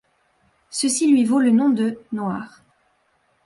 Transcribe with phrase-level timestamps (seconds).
[0.71, 2.63] Ceci lui vaut le nom de Noirs.